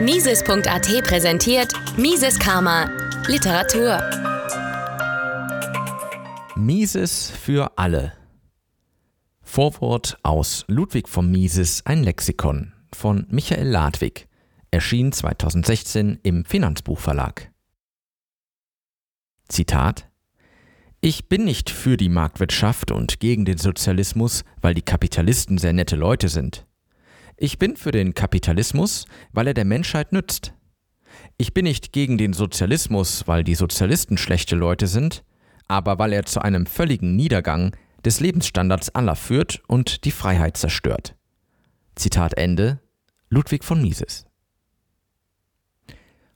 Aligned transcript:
Mises.at 0.00 1.04
präsentiert 1.04 1.72
Mises 1.98 2.38
Karma 2.38 2.88
Literatur. 3.26 4.00
Mises 6.56 7.30
für 7.30 7.76
alle. 7.76 8.14
Vorwort 9.42 10.18
aus 10.22 10.64
Ludwig 10.68 11.06
von 11.06 11.30
Mises 11.30 11.84
ein 11.84 12.02
Lexikon 12.02 12.72
von 12.94 13.26
Michael 13.28 13.68
Ladwig. 13.68 14.26
Erschien 14.70 15.12
2016 15.12 16.20
im 16.22 16.46
Finanzbuchverlag. 16.46 17.50
Zitat 19.48 20.08
Ich 21.02 21.28
bin 21.28 21.44
nicht 21.44 21.68
für 21.68 21.96
die 21.98 22.08
Marktwirtschaft 22.08 22.90
und 22.90 23.20
gegen 23.20 23.44
den 23.44 23.58
Sozialismus, 23.58 24.44
weil 24.62 24.72
die 24.72 24.82
Kapitalisten 24.82 25.58
sehr 25.58 25.74
nette 25.74 25.96
Leute 25.96 26.28
sind. 26.28 26.66
Ich 27.42 27.58
bin 27.58 27.74
für 27.76 27.90
den 27.90 28.12
Kapitalismus, 28.12 29.06
weil 29.32 29.46
er 29.46 29.54
der 29.54 29.64
Menschheit 29.64 30.12
nützt. 30.12 30.52
Ich 31.38 31.54
bin 31.54 31.64
nicht 31.64 31.90
gegen 31.90 32.18
den 32.18 32.34
Sozialismus, 32.34 33.26
weil 33.26 33.44
die 33.44 33.54
Sozialisten 33.54 34.18
schlechte 34.18 34.56
Leute 34.56 34.86
sind, 34.86 35.24
aber 35.66 35.98
weil 35.98 36.12
er 36.12 36.26
zu 36.26 36.42
einem 36.42 36.66
völligen 36.66 37.16
Niedergang 37.16 37.74
des 38.04 38.20
Lebensstandards 38.20 38.94
aller 38.94 39.16
führt 39.16 39.62
und 39.68 40.04
die 40.04 40.10
Freiheit 40.10 40.58
zerstört. 40.58 41.16
Zitat 41.94 42.34
Ende 42.34 42.78
Ludwig 43.30 43.64
von 43.64 43.80
Mises. 43.80 44.26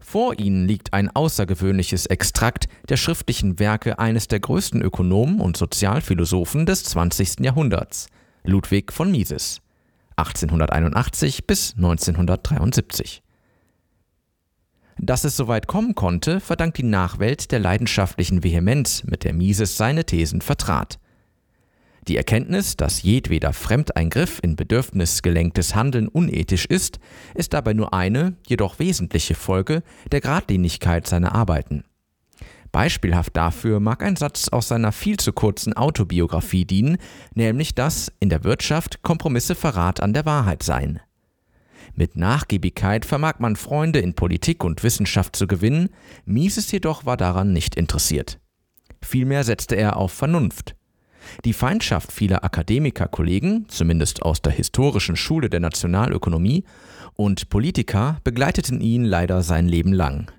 Vor 0.01 0.39
ihnen 0.39 0.67
liegt 0.67 0.95
ein 0.95 1.15
außergewöhnliches 1.15 2.07
Extrakt 2.07 2.67
der 2.89 2.97
schriftlichen 2.97 3.59
Werke 3.59 3.99
eines 3.99 4.27
der 4.27 4.41
größten 4.41 4.81
Ökonomen 4.81 5.43
und 5.43 5.59
Sozialphilosophen 5.59 6.65
des 6.65 6.85
20. 6.85 7.41
Jahrhunderts, 7.41 8.07
Ludwig 8.43 8.91
von 8.91 9.11
Mises. 9.11 9.61
1881 10.17 11.47
bis 11.47 11.75
1973. 11.77 13.23
Dass 14.99 15.25
es 15.25 15.37
so 15.37 15.49
weit 15.49 15.67
kommen 15.67 15.95
konnte, 15.95 16.41
verdankt 16.41 16.79
die 16.79 16.85
Nachwelt 16.85 17.51
der 17.51 17.59
leidenschaftlichen 17.59 18.45
Vehemenz, 18.45 19.05
mit 19.05 19.25
der 19.25 19.35
Mises 19.35 19.77
seine 19.77 20.05
Thesen 20.05 20.41
vertrat. 20.41 20.99
Die 22.07 22.17
Erkenntnis, 22.17 22.77
dass 22.77 23.03
jedweder 23.03 23.53
Fremdeingriff 23.53 24.39
in 24.43 24.57
bedürfnisgelenktes 24.57 25.75
Handeln 25.75 26.07
unethisch 26.07 26.67
ist, 26.67 27.01
ist 27.35 27.55
dabei 27.55 27.73
nur 27.73 27.95
eine, 27.95 28.35
jedoch 28.47 28.79
wesentliche 28.79 29.35
Folge 29.35 29.83
der 30.13 30.21
Gradlinigkeit 30.21 31.07
seiner 31.07 31.35
Arbeiten. 31.35 31.85
Beispielhaft 32.75 33.37
dafür 33.37 33.79
mag 33.79 34.03
ein 34.03 34.17
Satz 34.17 34.49
aus 34.49 34.67
seiner 34.67 34.91
viel 34.91 35.17
zu 35.17 35.33
kurzen 35.33 35.75
Autobiografie 35.75 36.65
dienen, 36.65 36.99
nämlich 37.33 37.77
dass 37.77 38.11
in 38.19 38.31
der 38.31 38.43
Wirtschaft 38.43 39.01
Kompromisse 39.05 39.55
Verrat 39.55 40.01
an 40.01 40.13
der 40.13 40.27
Wahrheit 40.27 40.65
seien. 40.65 40.99
Mit 41.95 42.17
Nachgiebigkeit 42.17 43.05
vermag 43.05 43.35
man 43.39 43.55
Freunde 43.55 44.01
in 44.01 44.15
Politik 44.15 44.65
und 44.65 44.83
Wissenschaft 44.83 45.37
zu 45.37 45.47
gewinnen, 45.47 45.91
Mises 46.25 46.73
jedoch 46.73 47.07
war 47.07 47.17
daran 47.17 47.53
nicht 47.53 47.77
interessiert. 47.77 48.41
Vielmehr 49.01 49.45
setzte 49.45 49.77
er 49.77 49.97
auf 49.97 50.11
Vernunft. 50.11 50.75
Die 51.45 51.53
Feindschaft 51.53 52.11
vieler 52.11 52.43
Akademikerkollegen, 52.43 53.67
zumindest 53.69 54.23
aus 54.23 54.43
der 54.43 54.53
historischen 54.53 55.15
Schule 55.15 55.49
der 55.49 55.61
Nationalökonomie, 55.61 56.65
und 57.15 57.51
Politiker 57.51 58.19
begleiteten 58.25 58.81
ihn 58.81 59.05
leider 59.05 59.45
sein 59.45 59.69
Leben 59.69 59.93
lang. 59.93 60.33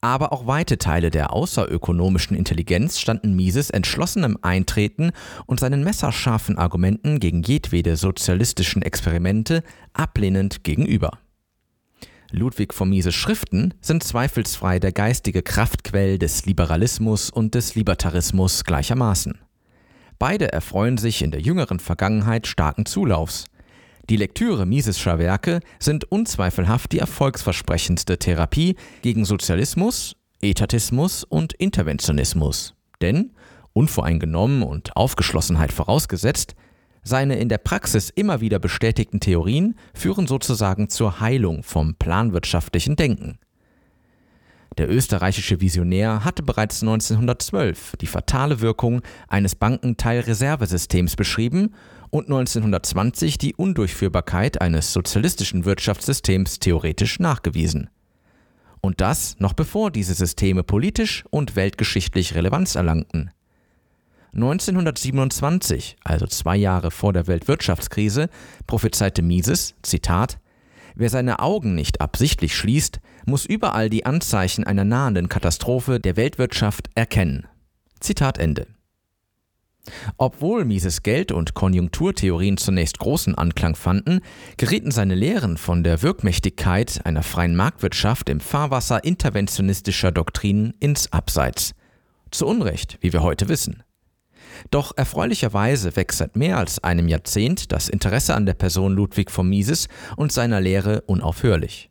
Aber 0.00 0.32
auch 0.32 0.46
weite 0.46 0.78
Teile 0.78 1.10
der 1.10 1.32
außerökonomischen 1.32 2.36
Intelligenz 2.36 2.98
standen 2.98 3.34
Mises 3.34 3.70
entschlossenem 3.70 4.38
Eintreten 4.42 5.12
und 5.46 5.60
seinen 5.60 5.82
messerscharfen 5.82 6.58
Argumenten 6.58 7.18
gegen 7.18 7.42
jedwede 7.42 7.96
sozialistischen 7.96 8.82
Experimente 8.82 9.62
ablehnend 9.92 10.64
gegenüber. 10.64 11.18
Ludwig 12.32 12.74
von 12.74 12.90
Mises 12.90 13.14
Schriften 13.14 13.74
sind 13.80 14.02
zweifelsfrei 14.02 14.78
der 14.78 14.92
geistige 14.92 15.42
Kraftquell 15.42 16.18
des 16.18 16.44
Liberalismus 16.44 17.30
und 17.30 17.54
des 17.54 17.74
Libertarismus 17.76 18.64
gleichermaßen. 18.64 19.38
Beide 20.18 20.52
erfreuen 20.52 20.98
sich 20.98 21.22
in 21.22 21.30
der 21.30 21.40
jüngeren 21.40 21.78
Vergangenheit 21.78 22.46
starken 22.46 22.86
Zulaufs. 22.86 23.46
Die 24.08 24.16
Lektüre 24.16 24.66
Misescher 24.66 25.18
Werke 25.18 25.58
sind 25.80 26.04
unzweifelhaft 26.04 26.92
die 26.92 27.00
erfolgsversprechendste 27.00 28.18
Therapie 28.18 28.76
gegen 29.02 29.24
Sozialismus, 29.24 30.14
Etatismus 30.40 31.24
und 31.24 31.54
Interventionismus. 31.54 32.74
Denn, 33.00 33.32
unvoreingenommen 33.72 34.62
und 34.62 34.96
Aufgeschlossenheit 34.96 35.72
vorausgesetzt, 35.72 36.54
seine 37.02 37.36
in 37.36 37.48
der 37.48 37.58
Praxis 37.58 38.10
immer 38.10 38.40
wieder 38.40 38.60
bestätigten 38.60 39.18
Theorien 39.18 39.74
führen 39.92 40.28
sozusagen 40.28 40.88
zur 40.88 41.18
Heilung 41.18 41.64
vom 41.64 41.96
planwirtschaftlichen 41.96 42.94
Denken. 42.94 43.38
Der 44.78 44.88
österreichische 44.90 45.60
Visionär 45.60 46.24
hatte 46.24 46.42
bereits 46.42 46.82
1912 46.82 47.96
die 48.00 48.06
fatale 48.06 48.60
Wirkung 48.60 49.00
eines 49.26 49.54
Bankenteilreservesystems 49.54 51.16
beschrieben 51.16 51.74
und 52.10 52.26
1920 52.26 53.38
die 53.38 53.54
Undurchführbarkeit 53.54 54.60
eines 54.60 54.92
sozialistischen 54.92 55.64
Wirtschaftssystems 55.64 56.58
theoretisch 56.58 57.18
nachgewiesen. 57.18 57.90
Und 58.80 59.00
das 59.00 59.36
noch 59.38 59.52
bevor 59.52 59.90
diese 59.90 60.14
Systeme 60.14 60.62
politisch 60.62 61.24
und 61.30 61.56
weltgeschichtlich 61.56 62.34
Relevanz 62.34 62.74
erlangten. 62.74 63.30
1927, 64.34 65.96
also 66.04 66.26
zwei 66.26 66.56
Jahre 66.56 66.90
vor 66.90 67.12
der 67.12 67.26
Weltwirtschaftskrise, 67.26 68.28
prophezeite 68.66 69.22
Mises, 69.22 69.74
Zitat, 69.82 70.38
Wer 70.94 71.10
seine 71.10 71.40
Augen 71.40 71.74
nicht 71.74 72.00
absichtlich 72.00 72.56
schließt, 72.56 73.00
muss 73.26 73.44
überall 73.44 73.90
die 73.90 74.06
Anzeichen 74.06 74.64
einer 74.64 74.84
nahenden 74.84 75.28
Katastrophe 75.28 76.00
der 76.00 76.16
Weltwirtschaft 76.16 76.88
erkennen. 76.94 77.46
Zitat 78.00 78.38
Ende. 78.38 78.66
Obwohl 80.16 80.64
Mises 80.64 81.02
Geld- 81.02 81.32
und 81.32 81.54
Konjunkturtheorien 81.54 82.56
zunächst 82.56 82.98
großen 82.98 83.34
Anklang 83.34 83.74
fanden, 83.74 84.20
gerieten 84.56 84.90
seine 84.90 85.14
Lehren 85.14 85.56
von 85.56 85.84
der 85.84 86.02
Wirkmächtigkeit 86.02 87.00
einer 87.04 87.22
freien 87.22 87.56
Marktwirtschaft 87.56 88.28
im 88.28 88.40
Fahrwasser 88.40 89.04
interventionistischer 89.04 90.12
Doktrinen 90.12 90.74
ins 90.80 91.12
Abseits. 91.12 91.72
Zu 92.30 92.46
Unrecht, 92.46 92.98
wie 93.00 93.12
wir 93.12 93.22
heute 93.22 93.48
wissen. 93.48 93.82
Doch 94.70 94.96
erfreulicherweise 94.96 95.96
wächst 95.96 96.18
seit 96.18 96.36
mehr 96.36 96.58
als 96.58 96.82
einem 96.82 97.08
Jahrzehnt 97.08 97.72
das 97.72 97.88
Interesse 97.88 98.34
an 98.34 98.46
der 98.46 98.54
Person 98.54 98.94
Ludwig 98.94 99.30
von 99.30 99.48
Mises 99.48 99.88
und 100.16 100.32
seiner 100.32 100.60
Lehre 100.60 101.02
unaufhörlich. 101.02 101.90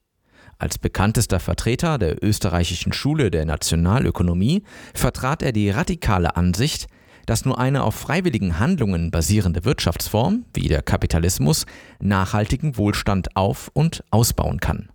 Als 0.58 0.78
bekanntester 0.78 1.40
Vertreter 1.40 1.98
der 1.98 2.24
österreichischen 2.24 2.94
Schule 2.94 3.30
der 3.30 3.46
Nationalökonomie 3.46 4.64
vertrat 4.94 5.44
er 5.44 5.52
die 5.52 5.70
radikale 5.70 6.36
Ansicht, 6.38 6.88
dass 7.26 7.46
nur 7.46 7.60
eine 7.60 7.84
auf 7.84 7.96
freiwilligen 7.96 8.60
Handlungen 8.60 9.12
basierende 9.12 9.66
Wirtschaftsform, 9.66 10.46
wie 10.54 10.68
der 10.68 10.82
Kapitalismus, 10.82 11.66
nachhaltigen 12.00 12.78
Wohlstand 12.78 13.36
auf- 13.36 13.70
und 13.74 14.04
ausbauen 14.12 14.60
kann. 14.60 14.90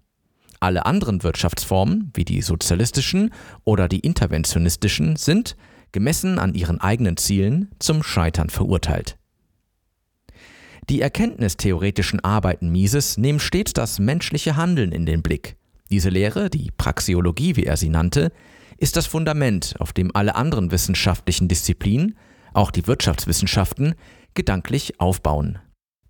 Alle 0.61 0.85
anderen 0.85 1.23
Wirtschaftsformen, 1.23 2.11
wie 2.15 2.25
die 2.25 2.43
sozialistischen 2.43 3.33
oder 3.65 3.89
die 3.89 4.01
interventionistischen, 4.01 5.17
sind, 5.17 5.57
gemessen 5.93 6.39
an 6.39 6.55
ihren 6.55 6.81
eigenen 6.81 7.17
Zielen, 7.17 7.71
zum 7.79 8.03
Scheitern 8.03 8.51
verurteilt. 8.51 9.17
Die 10.91 11.01
erkenntnistheoretischen 11.01 12.21
Arbeiten 12.21 12.71
Mises 12.71 13.17
nehmen 13.17 13.41
stets 13.41 13.73
das 13.73 13.99
menschliche 13.99 14.57
Handeln 14.57 14.93
in 14.93 15.07
den 15.07 15.23
Blick. 15.23 15.57
Diese 15.91 16.09
Lehre, 16.09 16.51
die 16.51 16.71
Praxiologie, 16.77 17.57
wie 17.57 17.65
er 17.65 17.77
sie 17.77 17.89
nannte, 17.89 18.33
ist 18.81 18.97
das 18.97 19.07
Fundament, 19.07 19.75
auf 19.79 19.93
dem 19.93 20.11
alle 20.17 20.35
anderen 20.35 20.73
wissenschaftlichen 20.73 21.49
Disziplinen, 21.49 22.17
auch 22.55 22.71
die 22.71 22.87
Wirtschaftswissenschaften, 22.87 23.95
gedanklich 24.35 24.99
aufbauen. 24.99 25.59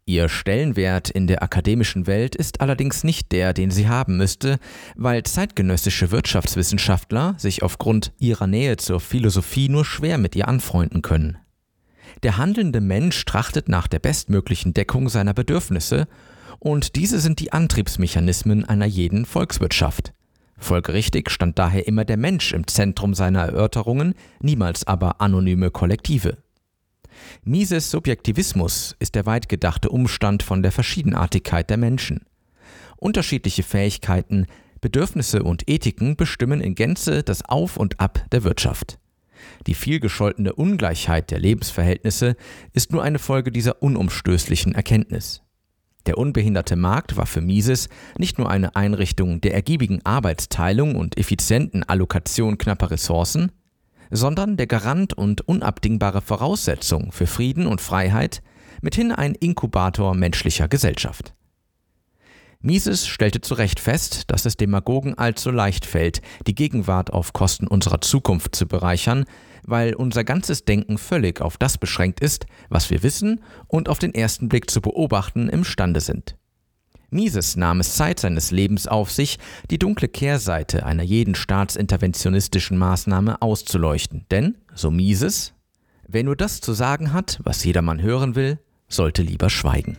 Ihr 0.06 0.28
Stellenwert 0.28 1.10
in 1.10 1.26
der 1.26 1.42
akademischen 1.42 2.06
Welt 2.06 2.34
ist 2.34 2.60
allerdings 2.60 3.04
nicht 3.04 3.32
der, 3.32 3.52
den 3.52 3.70
sie 3.70 3.88
haben 3.88 4.16
müsste, 4.16 4.58
weil 4.96 5.24
zeitgenössische 5.24 6.10
Wirtschaftswissenschaftler 6.10 7.34
sich 7.38 7.62
aufgrund 7.62 8.12
ihrer 8.18 8.46
Nähe 8.46 8.76
zur 8.76 9.00
Philosophie 9.00 9.68
nur 9.68 9.84
schwer 9.84 10.18
mit 10.18 10.34
ihr 10.36 10.48
anfreunden 10.48 11.02
können. 11.02 11.38
Der 12.22 12.36
handelnde 12.36 12.80
Mensch 12.80 13.24
trachtet 13.24 13.68
nach 13.68 13.88
der 13.88 13.98
bestmöglichen 13.98 14.74
Deckung 14.74 15.08
seiner 15.08 15.34
Bedürfnisse, 15.34 16.06
und 16.58 16.94
diese 16.96 17.20
sind 17.20 17.40
die 17.40 17.52
Antriebsmechanismen 17.52 18.64
einer 18.64 18.84
jeden 18.84 19.24
Volkswirtschaft. 19.24 20.12
Folgerichtig 20.60 21.30
stand 21.30 21.58
daher 21.58 21.88
immer 21.88 22.04
der 22.04 22.18
Mensch 22.18 22.52
im 22.52 22.66
Zentrum 22.66 23.14
seiner 23.14 23.40
Erörterungen, 23.40 24.14
niemals 24.40 24.86
aber 24.86 25.20
anonyme 25.20 25.70
Kollektive. 25.70 26.36
Mises 27.42 27.90
Subjektivismus 27.90 28.94
ist 28.98 29.14
der 29.14 29.26
weit 29.26 29.48
gedachte 29.48 29.88
Umstand 29.88 30.42
von 30.42 30.62
der 30.62 30.70
Verschiedenartigkeit 30.70 31.68
der 31.70 31.76
Menschen. 31.76 32.26
Unterschiedliche 32.96 33.62
Fähigkeiten, 33.62 34.46
Bedürfnisse 34.80 35.42
und 35.42 35.68
Ethiken 35.68 36.16
bestimmen 36.16 36.60
in 36.60 36.74
Gänze 36.74 37.22
das 37.22 37.44
Auf 37.44 37.76
und 37.76 37.98
Ab 37.98 38.26
der 38.30 38.44
Wirtschaft. 38.44 38.98
Die 39.66 39.74
vielgescholtene 39.74 40.52
Ungleichheit 40.52 41.30
der 41.30 41.38
Lebensverhältnisse 41.38 42.36
ist 42.74 42.92
nur 42.92 43.02
eine 43.02 43.18
Folge 43.18 43.50
dieser 43.50 43.82
unumstößlichen 43.82 44.74
Erkenntnis. 44.74 45.42
Der 46.06 46.18
unbehinderte 46.18 46.76
Markt 46.76 47.16
war 47.16 47.26
für 47.26 47.40
Mises 47.40 47.88
nicht 48.18 48.38
nur 48.38 48.50
eine 48.50 48.74
Einrichtung 48.76 49.40
der 49.40 49.54
ergiebigen 49.54 50.04
Arbeitsteilung 50.04 50.96
und 50.96 51.18
effizienten 51.18 51.82
Allokation 51.82 52.58
knapper 52.58 52.90
Ressourcen, 52.90 53.52
sondern 54.10 54.56
der 54.56 54.66
Garant 54.66 55.12
und 55.14 55.46
unabdingbare 55.46 56.20
Voraussetzung 56.20 57.12
für 57.12 57.26
Frieden 57.26 57.66
und 57.66 57.80
Freiheit, 57.80 58.42
mithin 58.80 59.12
ein 59.12 59.34
Inkubator 59.34 60.14
menschlicher 60.14 60.68
Gesellschaft. 60.68 61.34
Mises 62.62 63.06
stellte 63.06 63.40
zu 63.40 63.54
Recht 63.54 63.80
fest, 63.80 64.24
dass 64.26 64.44
es 64.44 64.58
Demagogen 64.58 65.16
allzu 65.16 65.50
leicht 65.50 65.86
fällt, 65.86 66.20
die 66.46 66.54
Gegenwart 66.54 67.10
auf 67.10 67.32
Kosten 67.32 67.66
unserer 67.66 68.02
Zukunft 68.02 68.54
zu 68.54 68.66
bereichern, 68.66 69.24
weil 69.64 69.94
unser 69.94 70.24
ganzes 70.24 70.66
Denken 70.66 70.98
völlig 70.98 71.40
auf 71.40 71.56
das 71.56 71.78
beschränkt 71.78 72.20
ist, 72.20 72.44
was 72.68 72.90
wir 72.90 73.02
wissen 73.02 73.40
und 73.66 73.88
auf 73.88 73.98
den 73.98 74.14
ersten 74.14 74.50
Blick 74.50 74.70
zu 74.70 74.82
beobachten 74.82 75.48
imstande 75.48 76.00
sind. 76.00 76.36
Mises 77.08 77.56
nahm 77.56 77.80
es 77.80 77.96
Zeit 77.96 78.20
seines 78.20 78.50
Lebens 78.50 78.86
auf 78.86 79.10
sich, 79.10 79.38
die 79.70 79.78
dunkle 79.78 80.08
Kehrseite 80.08 80.84
einer 80.84 81.02
jeden 81.02 81.34
staatsinterventionistischen 81.34 82.76
Maßnahme 82.76 83.40
auszuleuchten. 83.40 84.26
Denn, 84.30 84.58
so 84.74 84.90
Mises, 84.90 85.54
wer 86.06 86.24
nur 86.24 86.36
das 86.36 86.60
zu 86.60 86.74
sagen 86.74 87.12
hat, 87.12 87.40
was 87.42 87.64
jedermann 87.64 88.02
hören 88.02 88.36
will, 88.36 88.58
sollte 88.86 89.22
lieber 89.22 89.50
schweigen. 89.50 89.98